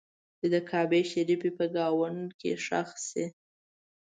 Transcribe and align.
چې 0.39 0.45
د 0.53 0.55
کعبې 0.69 1.01
شریفې 1.11 1.49
په 1.57 1.65
ګاونډ 1.75 2.21
کې 2.39 2.51
ښخ 2.65 2.89
شي. 3.07 3.25